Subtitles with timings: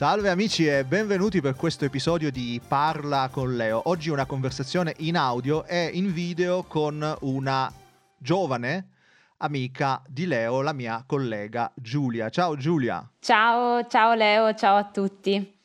[0.00, 3.82] Salve amici e benvenuti per questo episodio di Parla con Leo.
[3.90, 7.70] Oggi una conversazione in audio e in video con una
[8.16, 8.92] giovane
[9.36, 12.30] amica di Leo, la mia collega Giulia.
[12.30, 13.06] Ciao Giulia.
[13.18, 15.60] Ciao, ciao Leo, ciao a tutti.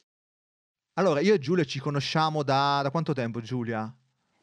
[0.96, 3.90] Allora, io e Giulia ci conosciamo da, da quanto tempo Giulia?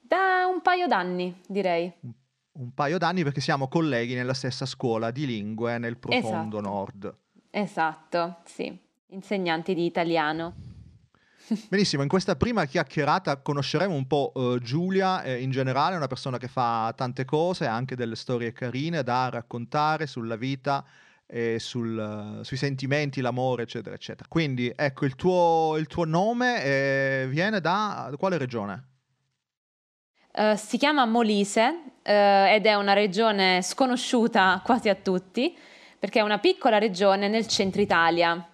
[0.00, 1.92] Da un paio d'anni, direi.
[2.00, 2.12] Un,
[2.52, 6.60] un, paio d'anni perché siamo colleghi nella stessa scuola di lingue nel profondo esatto.
[6.60, 7.16] nord.
[7.50, 8.81] Esatto, sì
[9.12, 10.54] insegnanti di italiano.
[11.68, 16.38] Benissimo, in questa prima chiacchierata conosceremo un po' uh, Giulia eh, in generale, una persona
[16.38, 20.84] che fa tante cose, ha anche delle storie carine da raccontare sulla vita,
[21.26, 24.28] e sul, uh, sui sentimenti, l'amore, eccetera, eccetera.
[24.28, 28.88] Quindi ecco, il tuo, il tuo nome eh, viene da, quale regione?
[30.34, 35.56] Uh, si chiama Molise ed è una regione sconosciuta quasi a tutti,
[35.98, 38.51] perché è una piccola regione nel centro Italia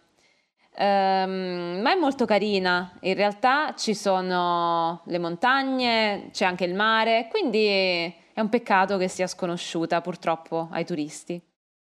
[0.80, 7.26] Um, ma è molto carina, in realtà ci sono le montagne, c'è anche il mare,
[7.28, 11.42] quindi è un peccato che sia sconosciuta purtroppo ai turisti.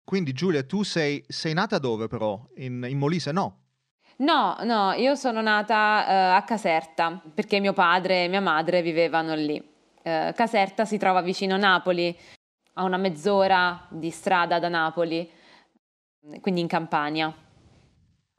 [0.03, 2.43] Quindi Giulia, tu sei, sei nata dove però?
[2.57, 3.59] In, in, Molise no?
[4.21, 9.35] No, no, io sono nata uh, a Caserta perché mio padre e mia madre vivevano
[9.35, 9.63] lì.
[10.03, 12.17] Uh, Caserta si trova vicino a Napoli,
[12.73, 15.31] a una mezz'ora di strada da Napoli,
[16.41, 17.35] quindi in Campania.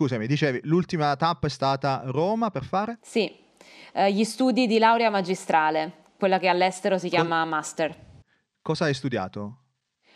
[0.02, 3.00] Scusami, dicevi, l'ultima tappa è stata Roma per fare?
[3.02, 3.30] Sì,
[3.92, 7.96] eh, gli studi di laurea magistrale, quella che all'estero si chiama Col- master.
[8.62, 9.58] Cosa hai studiato?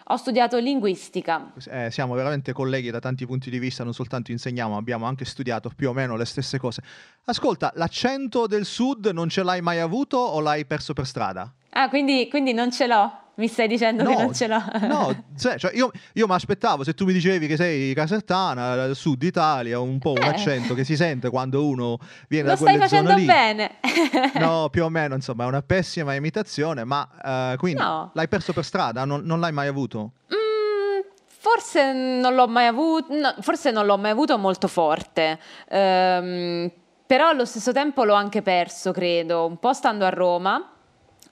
[0.05, 1.51] Ho studiato linguistica.
[1.67, 5.69] Eh, siamo veramente colleghi da tanti punti di vista, non soltanto insegniamo, abbiamo anche studiato
[5.75, 6.81] più o meno le stesse cose.
[7.25, 11.53] Ascolta, l'accento del sud non ce l'hai mai avuto o l'hai perso per strada?
[11.73, 13.21] Ah, quindi, quindi non ce l'ho.
[13.35, 14.61] Mi stai dicendo no, che non ce l'ho?
[14.81, 19.79] no, cioè, io, io mi aspettavo, se tu mi dicevi che sei casertana, sud Italia,
[19.79, 20.27] un po' un eh.
[20.27, 21.97] accento che si sente quando uno
[22.27, 23.01] viene Lo da quelle zone.
[23.01, 23.71] Lo stai facendo bene.
[24.39, 27.09] no, più o meno, insomma, è una pessima imitazione, ma
[27.53, 28.11] uh, quindi no.
[28.13, 29.03] l'hai perso per strada?
[29.03, 30.11] Non, non l'hai mai avuto?
[30.31, 35.39] Mm, forse non l'ho mai avuto, no, forse non l'ho mai avuto molto forte.
[35.71, 36.71] Um,
[37.07, 40.67] però allo stesso tempo l'ho anche perso, credo, un po' stando a Roma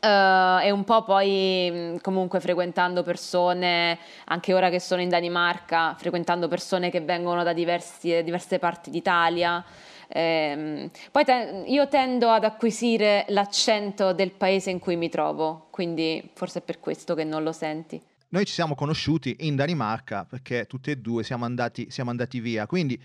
[0.03, 6.47] Uh, e un po' poi comunque frequentando persone, anche ora che sono in Danimarca, frequentando
[6.47, 9.63] persone che vengono da diversi, diverse parti d'Italia.
[10.07, 16.31] Eh, poi te- io tendo ad acquisire l'accento del paese in cui mi trovo, quindi
[16.33, 18.01] forse è per questo che non lo senti.
[18.29, 22.66] Noi ci siamo conosciuti in Danimarca perché tutti e due siamo andati, siamo andati via,
[22.66, 23.00] quindi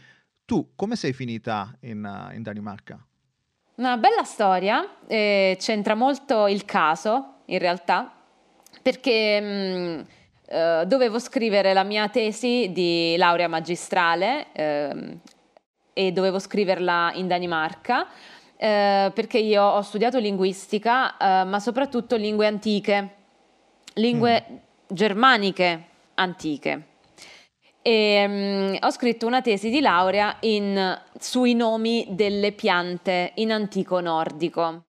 [0.46, 3.04] tu come sei finita in, in Danimarca?
[3.76, 8.10] Una bella storia, eh, c'entra molto il caso in realtà,
[8.80, 10.00] perché mh, mm,
[10.46, 15.18] eh, dovevo scrivere la mia tesi di laurea magistrale eh,
[15.92, 18.06] e dovevo scriverla in Danimarca.
[18.56, 23.08] Eh, perché io ho studiato linguistica, eh, ma soprattutto lingue antiche,
[23.92, 24.56] lingue mm.
[24.86, 26.94] germaniche antiche
[27.86, 34.00] e um, ho scritto una tesi di laurea in, sui nomi delle piante in antico
[34.00, 34.85] nordico.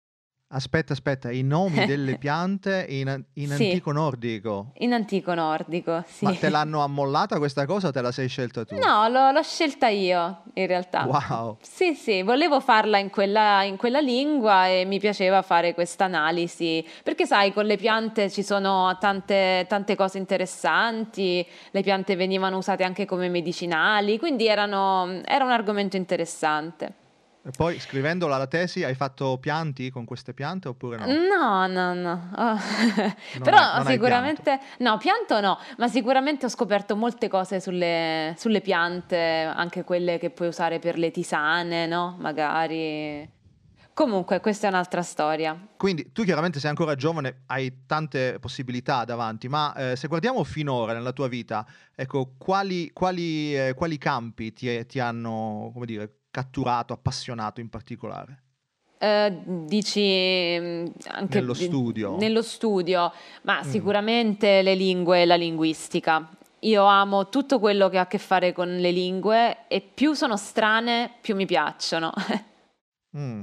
[0.55, 4.71] Aspetta, aspetta, i nomi delle piante in, in sì, antico nordico.
[4.79, 6.25] In antico nordico, sì.
[6.25, 8.77] Ma te l'hanno ammollata questa cosa o te la sei scelta tu?
[8.77, 11.07] No, l'ho, l'ho scelta io, in realtà.
[11.07, 11.59] Wow.
[11.61, 16.87] Sì, sì, volevo farla in quella, in quella lingua e mi piaceva fare questa analisi,
[17.03, 22.85] perché sai, con le piante ci sono tante, tante cose interessanti, le piante venivano usate
[22.85, 27.03] anche come medicinali, quindi erano, era un argomento interessante.
[27.47, 31.05] E poi scrivendola la tesi hai fatto pianti con queste piante oppure no?
[31.05, 32.31] No, no, no.
[32.35, 32.57] Oh.
[33.45, 34.43] Però hai, sicuramente...
[34.43, 34.65] Pianto.
[34.79, 39.19] No, pianto no, ma sicuramente ho scoperto molte cose sulle, sulle, piante,
[39.55, 42.17] anche quelle che puoi usare per le tisane, no?
[42.19, 43.31] Magari...
[43.93, 45.57] Comunque, questa è un'altra storia.
[45.77, 50.95] Quindi tu chiaramente sei ancora giovane, hai tante possibilità davanti, ma eh, se guardiamo finora
[50.95, 51.65] nella tua vita,
[51.95, 58.43] ecco, quali, quali, eh, quali campi ti, ti hanno, come dire, catturato, appassionato in particolare?
[58.99, 62.17] Uh, dici mm, anche nello studio.
[62.17, 63.69] Nello studio, ma mm.
[63.69, 66.29] sicuramente le lingue e la linguistica.
[66.61, 70.37] Io amo tutto quello che ha a che fare con le lingue e più sono
[70.37, 72.13] strane, più mi piacciono.
[73.17, 73.41] mm.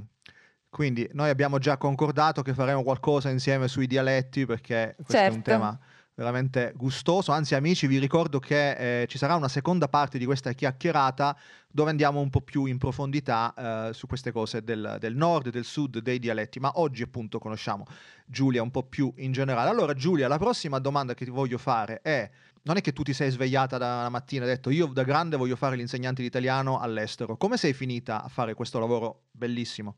[0.69, 5.33] Quindi noi abbiamo già concordato che faremo qualcosa insieme sui dialetti perché questo certo.
[5.33, 5.49] è un certo.
[5.49, 5.79] tema
[6.15, 7.31] veramente gustoso.
[7.31, 11.37] Anzi, amici, vi ricordo che eh, ci sarà una seconda parte di questa chiacchierata
[11.67, 15.63] dove andiamo un po' più in profondità eh, su queste cose del, del, nord, del
[15.63, 16.59] sud, dei dialetti.
[16.59, 17.85] Ma oggi, appunto, conosciamo
[18.25, 19.69] Giulia un po' più in generale.
[19.69, 22.29] Allora, Giulia, la prossima domanda che ti voglio fare è.
[22.63, 25.01] Non è che tu ti sei svegliata da una mattina e hai detto io da
[25.01, 27.35] grande voglio fare l'insegnante di italiano all'estero.
[27.35, 29.95] Come sei finita a fare questo lavoro bellissimo?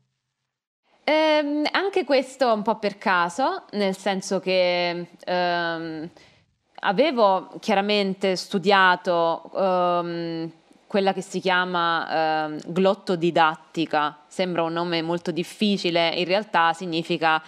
[1.04, 6.10] Ehm, anche questo un po' per caso, nel senso che ehm,
[6.80, 10.50] avevo chiaramente studiato ehm,
[10.86, 17.42] quella che si chiama ehm, glottodidattica, sembra un nome molto difficile, in realtà significa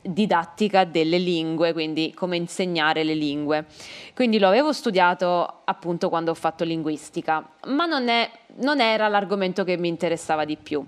[0.00, 3.66] didattica delle lingue, quindi come insegnare le lingue.
[4.14, 9.64] Quindi lo avevo studiato appunto quando ho fatto linguistica, ma non, è, non era l'argomento
[9.64, 10.84] che mi interessava di più.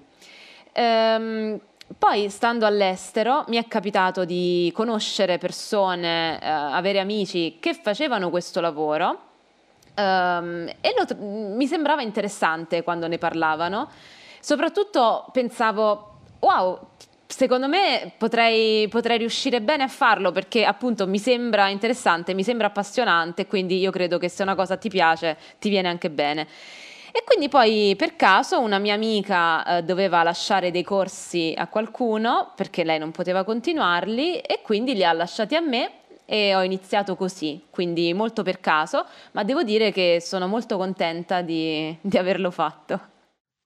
[0.72, 1.60] Ehm,
[1.96, 8.60] poi, stando all'estero, mi è capitato di conoscere persone, eh, avere amici che facevano questo
[8.60, 9.20] lavoro
[9.96, 11.16] um, e lo,
[11.54, 13.88] mi sembrava interessante quando ne parlavano.
[14.40, 16.78] Soprattutto pensavo, wow,
[17.26, 22.68] secondo me potrei, potrei, riuscire bene a farlo perché appunto mi sembra interessante, mi sembra
[22.68, 26.46] appassionante, quindi io credo che se una cosa ti piace ti viene anche bene.
[27.10, 32.52] E quindi poi per caso una mia amica eh, doveva lasciare dei corsi a qualcuno
[32.54, 35.92] perché lei non poteva continuarli e quindi li ha lasciati a me
[36.30, 41.40] e ho iniziato così, quindi molto per caso, ma devo dire che sono molto contenta
[41.40, 43.00] di, di averlo fatto.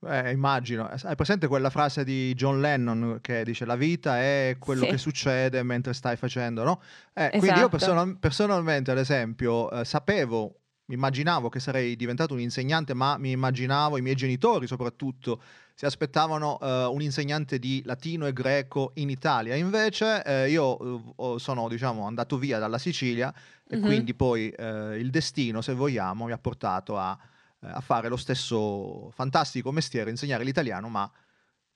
[0.06, 0.88] Eh, immagino.
[1.02, 4.90] Hai presente quella frase di John Lennon che dice la vita è quello sì.
[4.90, 6.80] che succede mentre stai facendo, no?
[7.12, 7.38] Eh, esatto.
[7.38, 7.68] Quindi io esatto.
[7.68, 13.96] personal- personalmente, ad esempio, eh, sapevo immaginavo che sarei diventato un insegnante, ma mi immaginavo,
[13.96, 15.40] i miei genitori soprattutto,
[15.74, 19.54] si aspettavano uh, un insegnante di latino e greco in Italia.
[19.54, 23.32] Invece uh, io uh, sono diciamo, andato via dalla Sicilia
[23.66, 23.84] e mm-hmm.
[23.84, 27.16] quindi poi il destino, se vogliamo, mi ha portato a,
[27.60, 31.10] a, fare lo stesso fantastico mestiere, insegnare l'italiano, ma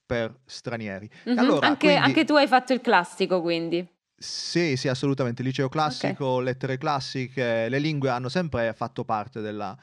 [0.05, 1.09] per stranieri.
[1.29, 1.39] Mm-hmm.
[1.39, 2.05] Allora, anche, quindi...
[2.05, 3.87] anche tu hai fatto il classico, quindi.
[4.19, 5.43] Sì, sì, assolutamente.
[5.43, 6.45] Liceo classico, okay.
[6.45, 9.77] lettere classiche, le lingue hanno sempre fatto parte della,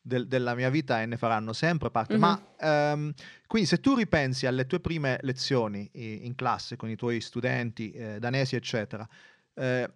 [0.00, 2.16] del, della mia vita e ne faranno sempre parte.
[2.16, 2.22] Mm-hmm.
[2.22, 3.12] Ma um,
[3.46, 8.18] quindi se tu ripensi alle tue prime lezioni in classe con i tuoi studenti eh,
[8.18, 9.08] danesi, eccetera,
[9.54, 9.90] eh,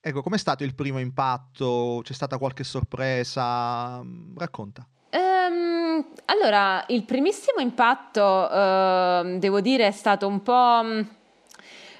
[0.00, 2.00] ecco, com'è stato il primo impatto?
[2.04, 4.00] C'è stata qualche sorpresa?
[4.36, 4.86] Racconta.
[5.10, 10.82] Um, allora, il primissimo impatto, uh, devo dire, è stato un po'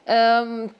[0.08, 0.72] Um,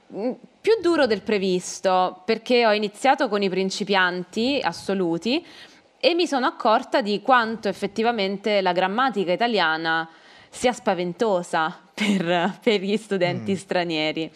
[0.59, 5.45] più duro del previsto perché ho iniziato con i principianti assoluti
[6.01, 10.09] e mi sono accorta di quanto effettivamente la grammatica italiana
[10.49, 13.57] sia spaventosa per, per gli studenti mm.
[13.57, 14.33] stranieri.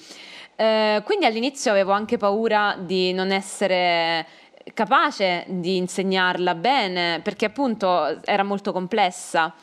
[0.57, 4.27] Uh, quindi all'inizio avevo anche paura di non essere
[4.75, 9.55] capace di insegnarla bene perché appunto era molto complessa.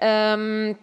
[0.00, 0.76] Um,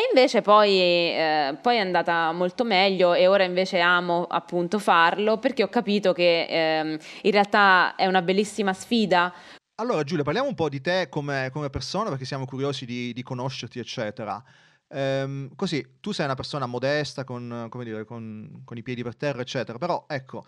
[0.00, 5.38] e invece poi, eh, poi, è andata molto meglio e ora invece amo appunto farlo
[5.38, 9.30] perché ho capito che eh, in realtà è una bellissima sfida.
[9.74, 13.22] Allora Giulia, parliamo un po' di te come, come persona perché siamo curiosi di, di
[13.22, 14.42] conoscerti eccetera.
[14.88, 19.42] Ehm, così, tu sei una persona modesta, con, dire, con, con i piedi per terra
[19.42, 20.46] eccetera, però ecco,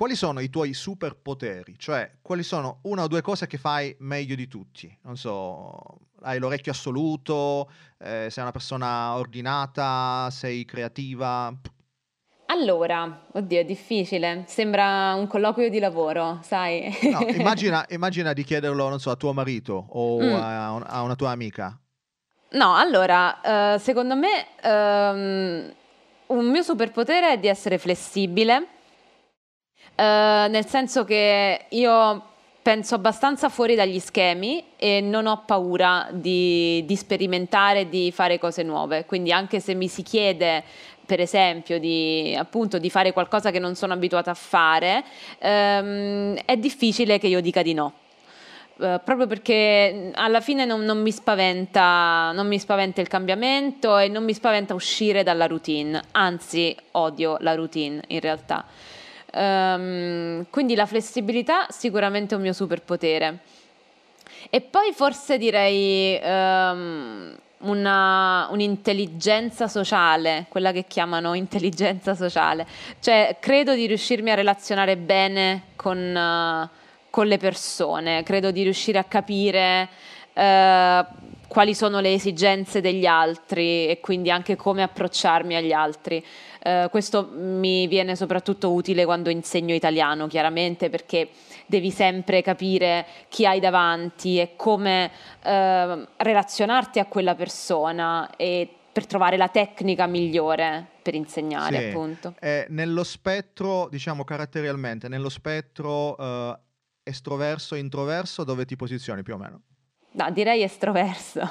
[0.00, 1.74] quali sono i tuoi superpoteri?
[1.76, 4.90] Cioè, quali sono una o due cose che fai meglio di tutti?
[5.02, 11.54] Non so, hai l'orecchio assoluto, eh, sei una persona ordinata, sei creativa?
[12.46, 14.44] Allora, oddio, è difficile.
[14.46, 16.96] Sembra un colloquio di lavoro, sai?
[17.02, 20.34] No, immagina, immagina, di chiederlo, non so, a tuo marito o mm.
[20.34, 21.78] a, a, una tua amica.
[22.52, 25.74] No, allora, uh, secondo me um,
[26.38, 28.78] un mio superpotere è di essere flessibile
[30.00, 32.24] eh, nel senso che io
[32.62, 38.62] penso abbastanza fuori dagli schemi e non ho paura di, di sperimentare, di fare cose
[38.62, 39.04] nuove.
[39.04, 40.64] Quindi anche se mi si chiede
[41.04, 45.04] per esempio di, appunto, di fare qualcosa che non sono abituata a fare,
[45.38, 47.92] ehm, è difficile che io dica di no.
[48.76, 54.08] Uh, proprio perché alla fine non, non, mi spaventa, non mi spaventa il cambiamento e
[54.08, 58.64] non mi spaventa uscire dalla routine, anzi odio la routine in realtà.
[59.32, 63.38] Um, quindi la flessibilità sicuramente è un mio superpotere.
[64.48, 72.66] E poi forse direi um, una, un'intelligenza sociale, quella che chiamano intelligenza sociale.
[73.00, 76.68] Cioè credo di riuscirmi a relazionare bene con, uh,
[77.10, 79.88] con le persone, credo di riuscire a capire
[80.32, 81.04] uh,
[81.46, 86.24] quali sono le esigenze degli altri e quindi anche come approcciarmi agli altri.
[86.62, 91.30] Uh, questo mi viene soprattutto utile quando insegno italiano, chiaramente, perché
[91.66, 95.10] devi sempre capire chi hai davanti e come
[95.42, 101.84] uh, relazionarti a quella persona e per trovare la tecnica migliore per insegnare, sì.
[101.86, 102.34] appunto.
[102.40, 106.58] Eh, nello spettro, diciamo caratterialmente, nello spettro uh,
[107.02, 109.62] estroverso e introverso, dove ti posizioni più o meno?
[110.12, 111.48] No, direi estroverso.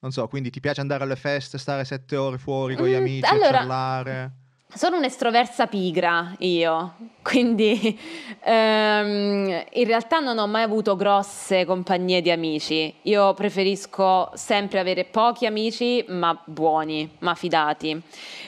[0.00, 2.96] Non so, quindi ti piace andare alle feste, stare sette ore fuori con gli mm,
[2.96, 4.32] amici, allora, parlare?
[4.72, 7.98] Sono un'estroversa pigra io, quindi
[8.44, 12.94] ehm, in realtà non ho mai avuto grosse compagnie di amici.
[13.02, 18.00] Io preferisco sempre avere pochi amici, ma buoni, ma fidati.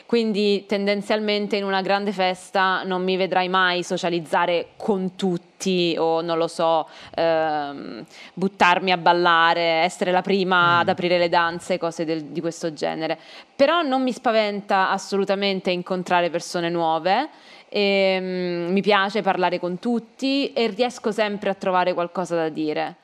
[0.06, 5.49] Quindi tendenzialmente in una grande festa non mi vedrai mai socializzare con tutti
[5.98, 10.80] o non lo so, ehm, buttarmi a ballare, essere la prima mm.
[10.80, 13.18] ad aprire le danze, cose del, di questo genere.
[13.56, 17.28] Però non mi spaventa assolutamente incontrare persone nuove.
[17.68, 22.96] E, um, mi piace parlare con tutti e riesco sempre a trovare qualcosa da dire.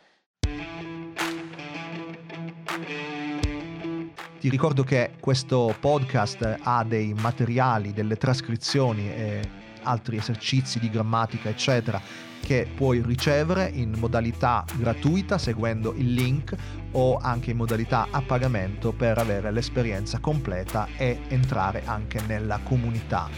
[4.47, 9.41] Ti ricordo che questo podcast ha dei materiali, delle trascrizioni e
[9.87, 12.01] altri esercizi di grammatica, eccetera,
[12.43, 16.55] che puoi ricevere in modalità gratuita seguendo il link
[16.93, 23.29] o anche in modalità a pagamento per avere l'esperienza completa e entrare anche nella comunità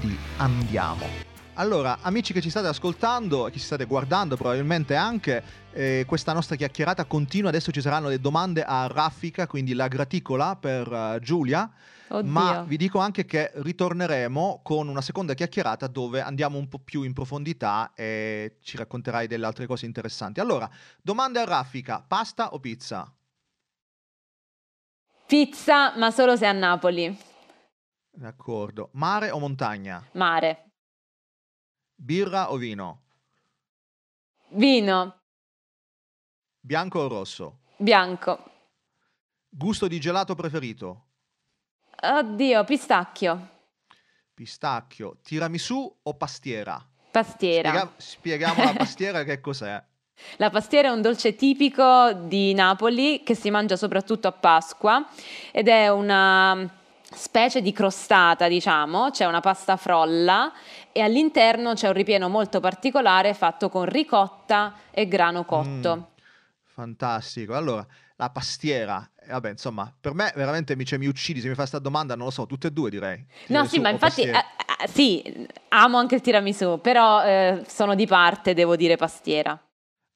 [0.00, 1.32] di Andiamo.
[1.56, 5.42] Allora, amici che ci state ascoltando che ci state guardando probabilmente anche,
[5.72, 10.56] eh, questa nostra chiacchierata continua, adesso ci saranno le domande a raffica, quindi la graticola
[10.56, 11.70] per uh, Giulia.
[12.08, 12.30] Oddio.
[12.30, 17.02] Ma vi dico anche che ritorneremo con una seconda chiacchierata dove andiamo un po' più
[17.02, 20.40] in profondità e ci racconterai delle altre cose interessanti.
[20.40, 20.68] Allora,
[21.00, 23.10] domande a raffica, pasta o pizza?
[25.26, 27.16] Pizza, ma solo se a Napoli.
[28.10, 28.90] D'accordo.
[28.92, 30.06] Mare o montagna?
[30.12, 30.72] Mare.
[31.94, 33.02] Birra o vino?
[34.50, 35.20] Vino.
[36.60, 37.60] Bianco o rosso?
[37.78, 38.50] Bianco.
[39.48, 41.06] Gusto di gelato preferito?
[42.06, 43.48] Oddio, pistacchio.
[44.34, 45.16] Pistacchio.
[45.22, 46.84] Tiramisù o pastiera?
[47.10, 47.70] Pastiera.
[47.70, 49.82] Spiega- spieghiamo la pastiera che cos'è.
[50.36, 55.04] La pastiera è un dolce tipico di Napoli che si mangia soprattutto a Pasqua
[55.50, 56.68] ed è una
[57.10, 60.52] specie di crostata, diciamo, c'è una pasta frolla
[60.92, 65.96] e all'interno c'è un ripieno molto particolare fatto con ricotta e grano cotto.
[65.96, 66.02] Mm,
[66.62, 67.54] fantastico.
[67.54, 67.84] Allora,
[68.16, 71.78] la pastiera, vabbè, insomma, per me veramente mi, cioè, mi uccidi se mi fai questa
[71.78, 73.24] domanda, non lo so, tutte e due direi.
[73.48, 78.06] No, sì, ma infatti, eh, eh, sì, amo anche il tiramisù, però eh, sono di
[78.06, 79.58] parte, devo dire pastiera.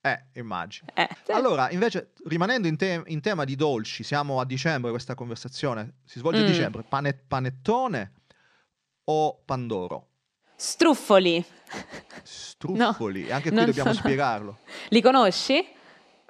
[0.00, 0.88] Eh, immagino.
[0.94, 1.32] Eh, sì.
[1.32, 6.18] Allora, invece, rimanendo in, te- in, tema di dolci, siamo a dicembre, questa conversazione si
[6.18, 6.44] svolge mm.
[6.44, 8.12] a dicembre, Pane- panettone
[9.04, 10.06] o pandoro?
[10.56, 11.44] Struffoli.
[12.22, 13.94] Struffoli, no, anche qui dobbiamo sono...
[13.94, 14.58] spiegarlo.
[14.88, 15.76] Li conosci?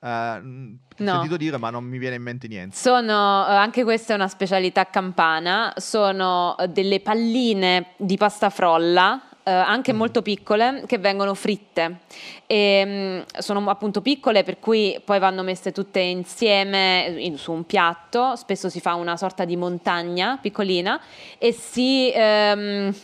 [0.00, 0.78] Uh, no.
[0.96, 2.76] sentito dire, ma non mi viene in mente niente.
[2.76, 9.50] Sono, eh, anche questa è una specialità campana, sono delle palline di pasta frolla eh,
[9.50, 9.96] anche mm.
[9.96, 12.00] molto piccole che vengono fritte
[12.46, 17.52] e mh, mm, sono appunto piccole per cui poi vanno messe tutte insieme in, su
[17.52, 21.00] un piatto, spesso si fa una sorta di montagna piccolina
[21.38, 22.94] e si ehm,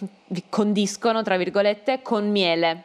[0.51, 2.85] condiscono tra virgolette con miele,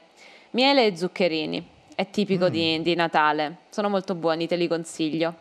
[0.51, 1.77] miele e zuccherini.
[1.99, 2.49] È tipico mm.
[2.49, 5.35] di, di Natale, sono molto buoni, te li consiglio.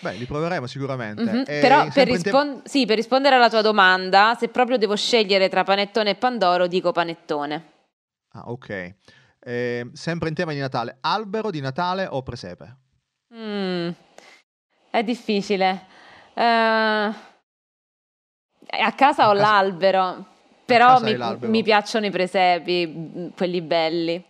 [0.00, 1.22] Beh, li proveremo sicuramente.
[1.22, 1.44] Mm-hmm.
[1.44, 5.64] Però per, rispon- te- sì, per, rispondere alla tua domanda, se proprio devo scegliere tra
[5.64, 7.72] panettone e pandoro, dico panettone.
[8.30, 8.94] Ah, ok.
[9.38, 12.76] Eh, sempre in tema di Natale, albero di Natale o presepe?
[13.34, 13.90] Mm,
[14.88, 15.84] è difficile.
[16.32, 17.14] Uh, a
[18.96, 19.34] casa a ho casa...
[19.34, 20.24] l'albero,
[20.64, 21.18] però mi,
[21.48, 24.24] mi piacciono i presepi, quelli belli.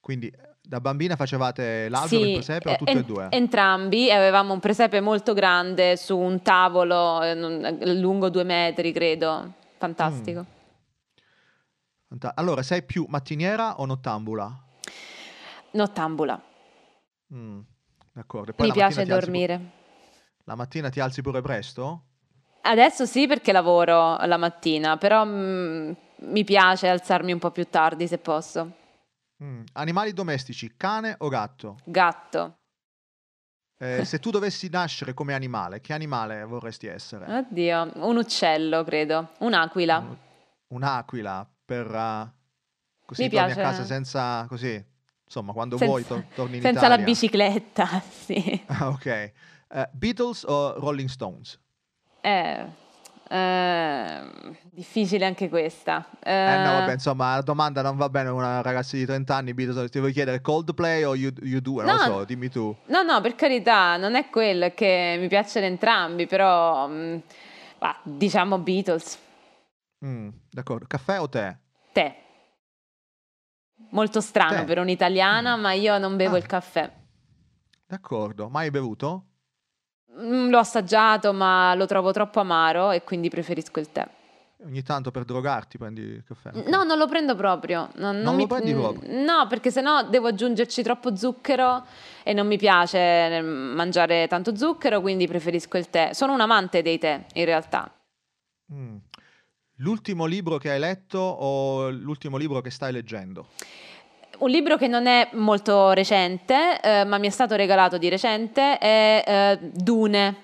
[0.00, 0.30] Quindi
[0.68, 3.26] da bambina facevate l'albero sì, il presepe o tutte en- e due?
[3.30, 9.54] Entrambi, avevamo un presepe molto grande su un tavolo eh, lungo due metri, credo.
[9.78, 10.44] Fantastico.
[12.14, 12.16] Mm.
[12.34, 14.62] Allora, sei più mattiniera o nottambula?
[15.70, 16.38] Nottambula.
[17.32, 17.60] Mm,
[18.12, 18.52] d'accordo.
[18.58, 19.60] Mi piace dormire.
[20.44, 22.02] La mattina ti alzi pure presto?
[22.60, 28.06] Adesso sì perché lavoro la mattina, però mm, mi piace alzarmi un po' più tardi
[28.06, 28.72] se posso.
[29.42, 29.62] Mm.
[29.74, 31.78] Animali domestici, cane o gatto?
[31.84, 32.56] Gatto.
[33.80, 37.32] Eh, se tu dovessi nascere come animale, che animale vorresti essere?
[37.32, 39.34] Oddio, un uccello, credo.
[39.38, 39.98] Un'aquila.
[39.98, 40.16] Un,
[40.68, 42.28] un'aquila per uh,
[43.04, 43.60] così Mi torni piace.
[43.60, 44.84] a casa senza così,
[45.24, 46.96] insomma, quando senza, vuoi to- torni in senza Italia.
[46.96, 48.64] la bicicletta, sì.
[48.82, 49.32] Ok.
[49.70, 51.60] Uh, Beatles o Rolling Stones?
[52.22, 52.66] Eh,
[53.28, 54.20] eh,
[54.70, 56.08] difficile anche questa.
[56.22, 59.54] Eh, eh, no, vabbè, insomma, la domanda non va bene una ragazza di 30 anni,
[59.54, 61.82] Beatles, ti vuoi chiedere Coldplay o You, you Do?
[61.82, 62.74] Non no, lo so, dimmi tu.
[62.86, 68.58] No, no, per carità, non è quello che mi piacciono entrambi, però mh, mm, diciamo
[68.58, 69.18] Beatles.
[70.04, 71.56] Mm, d'accordo, caffè o tè?
[71.92, 72.22] Tè.
[73.90, 74.64] Molto strano tè.
[74.64, 75.60] per un'italiana, mm.
[75.60, 76.38] ma io non bevo ah.
[76.38, 76.90] il caffè.
[77.86, 79.27] D'accordo, mai bevuto?
[80.20, 84.06] Mm, l'ho assaggiato, ma lo trovo troppo amaro e quindi preferisco il tè.
[84.64, 86.50] Ogni tanto per drogarti prendi il caffè?
[86.68, 87.88] No, non lo prendo proprio.
[87.94, 88.42] Non, non, non mi...
[88.42, 89.22] lo prendi proprio?
[89.22, 91.84] No, perché sennò devo aggiungerci troppo zucchero
[92.24, 96.10] e non mi piace eh, mangiare tanto zucchero, quindi preferisco il tè.
[96.12, 97.88] Sono un amante dei tè, in realtà.
[98.74, 98.96] Mm.
[99.76, 103.50] L'ultimo libro che hai letto o l'ultimo libro che stai leggendo?
[104.38, 108.78] Un libro che non è molto recente, eh, ma mi è stato regalato di recente,
[108.78, 110.36] è eh, Dune,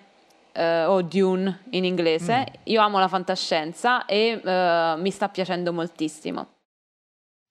[0.53, 2.41] eh, o Dune in inglese.
[2.41, 2.55] Mm.
[2.65, 6.49] Io amo la fantascienza e eh, mi sta piacendo moltissimo.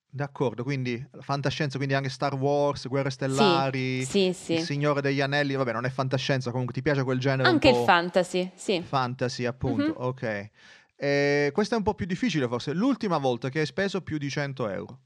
[0.10, 4.54] D'accordo, quindi fantascienza, quindi anche Star Wars, Guerre Stellari, sì, sì, sì.
[4.54, 7.50] Il Signore degli Anelli, vabbè non è fantascienza, comunque ti piace quel genere?
[7.50, 8.84] Anche il fantasy, sì.
[8.86, 9.94] Fantasy, appunto, mm-hmm.
[9.96, 10.50] ok.
[10.96, 12.74] E questo è un po' più difficile forse.
[12.74, 15.00] L'ultima volta che hai speso più di 100 euro?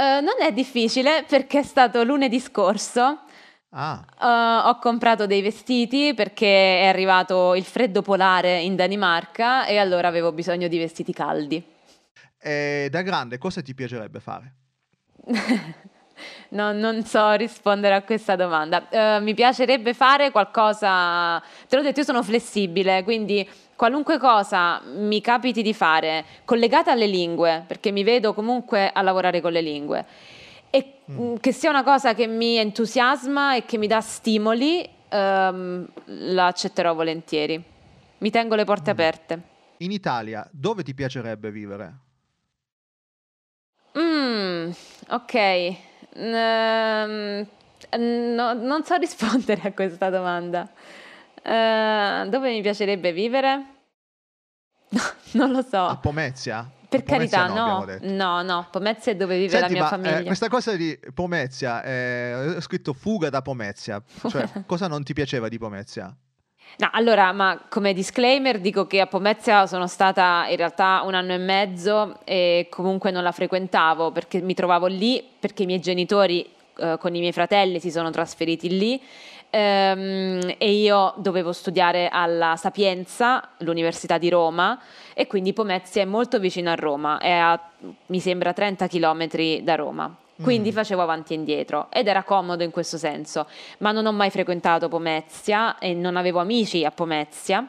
[0.00, 3.20] Uh, non è difficile perché è stato lunedì scorso.
[3.72, 4.02] Ah.
[4.18, 10.08] Uh, ho comprato dei vestiti perché è arrivato il freddo polare in Danimarca e allora
[10.08, 11.62] avevo bisogno di vestiti caldi.
[12.40, 14.54] E da grande cosa ti piacerebbe fare?
[16.48, 18.86] no, non so rispondere a questa domanda.
[18.90, 21.38] Uh, mi piacerebbe fare qualcosa.
[21.68, 23.46] Te l'ho detto, io sono flessibile, quindi
[23.80, 29.40] qualunque cosa mi capiti di fare collegata alle lingue, perché mi vedo comunque a lavorare
[29.40, 30.04] con le lingue,
[30.68, 31.18] e mm.
[31.18, 31.34] mm.
[31.36, 36.92] che sia una cosa che mi entusiasma e che mi dà stimoli, um, la accetterò
[36.92, 37.64] volentieri.
[38.18, 38.92] Mi tengo le porte mm.
[38.92, 39.42] aperte.
[39.78, 41.94] In Italia, dove ti piacerebbe vivere?
[43.98, 44.70] Mm,
[45.08, 45.74] ok.
[46.16, 47.46] Um,
[47.96, 50.70] no, non so rispondere a questa domanda.
[51.42, 53.79] Uh, dove mi piacerebbe vivere?
[55.32, 55.78] No, non lo so.
[55.78, 56.70] A Pomezia?
[56.88, 60.18] Per carità, no, no, no, Pomezia è dove vive Senti, la mia ma, famiglia.
[60.18, 65.12] Eh, questa cosa di Pomezia, eh, ho scritto fuga da Pomezia, cioè cosa non ti
[65.12, 66.12] piaceva di Pomezia?
[66.78, 71.32] No, allora, ma come disclaimer dico che a Pomezia sono stata in realtà un anno
[71.32, 76.44] e mezzo e comunque non la frequentavo perché mi trovavo lì, perché i miei genitori
[76.76, 79.00] eh, con i miei fratelli si sono trasferiti lì
[79.50, 84.80] ehm, e io dovevo studiare alla Sapienza, l'Università di Roma,
[85.14, 87.60] e quindi Pomezia è molto vicino a Roma, è a
[88.06, 89.28] mi sembra 30 km
[89.62, 90.16] da Roma.
[90.42, 90.72] Quindi mm.
[90.72, 93.46] facevo avanti e indietro ed era comodo in questo senso,
[93.78, 97.68] ma non ho mai frequentato Pomezia e non avevo amici a Pomezia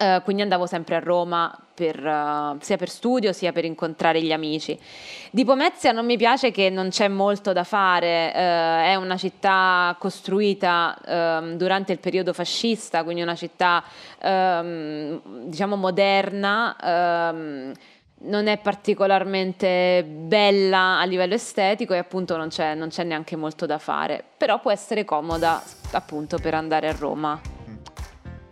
[0.00, 4.30] Uh, quindi andavo sempre a Roma per, uh, sia per studio sia per incontrare gli
[4.30, 4.78] amici.
[5.32, 9.96] Di Pomezia non mi piace che non c'è molto da fare, uh, è una città
[9.98, 13.82] costruita ehm, durante il periodo fascista, quindi una città
[14.22, 17.72] um, diciamo moderna ehm,
[18.20, 23.66] non è particolarmente bella a livello estetico e appunto non c'è, non c'è, neanche molto
[23.66, 27.57] da fare, però può essere comoda appunto per andare a Roma.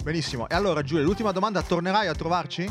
[0.06, 0.48] Benissimo.
[0.48, 2.70] E allora Giulia, l'ultima domanda, tornerai a trovarci?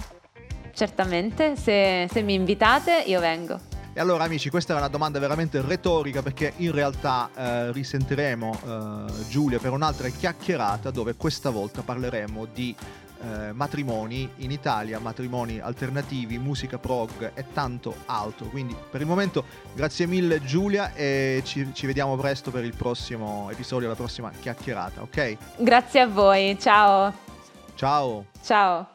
[0.73, 3.59] Certamente, se, se mi invitate io vengo.
[3.91, 9.27] E allora amici, questa è una domanda veramente retorica perché in realtà eh, risentiremo eh,
[9.27, 12.73] Giulia per un'altra chiacchierata dove questa volta parleremo di
[13.25, 18.47] eh, matrimoni in Italia, matrimoni alternativi, musica prog e tanto altro.
[18.47, 23.49] Quindi per il momento grazie mille Giulia e ci, ci vediamo presto per il prossimo
[23.51, 25.37] episodio, la prossima chiacchierata, ok?
[25.57, 27.13] Grazie a voi, ciao!
[27.75, 28.25] Ciao.
[28.41, 28.94] Ciao.